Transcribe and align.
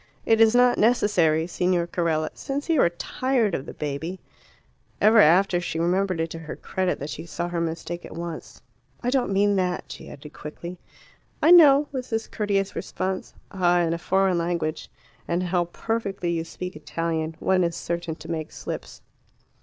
"It 0.25 0.41
is 0.41 0.55
not 0.55 0.79
necessary, 0.79 1.45
Signor 1.45 1.85
Carella. 1.85 2.31
Since 2.33 2.69
you 2.69 2.81
are 2.81 2.89
tired 2.89 3.53
of 3.53 3.67
the 3.67 3.73
baby" 3.75 4.19
Ever 4.99 5.19
after 5.19 5.61
she 5.61 5.77
remembered 5.77 6.19
it 6.19 6.31
to 6.31 6.39
her 6.39 6.55
credit 6.55 6.97
that 6.97 7.11
she 7.11 7.27
saw 7.27 7.49
her 7.49 7.61
mistake 7.61 8.03
at 8.03 8.15
once. 8.15 8.63
"I 9.03 9.11
don't 9.11 9.31
mean 9.31 9.57
that," 9.57 9.91
she 9.91 10.09
added 10.09 10.33
quickly. 10.33 10.79
"I 11.39 11.51
know," 11.51 11.87
was 11.91 12.09
his 12.09 12.27
courteous 12.27 12.75
response. 12.75 13.35
"Ah, 13.51 13.81
in 13.81 13.93
a 13.93 13.99
foreign 13.99 14.39
language 14.39 14.89
(and 15.27 15.43
how 15.43 15.65
perfectly 15.65 16.31
you 16.31 16.45
speak 16.45 16.75
Italian) 16.75 17.35
one 17.39 17.63
is 17.63 17.75
certain 17.75 18.15
to 18.15 18.27
make 18.31 18.51
slips." 18.51 19.03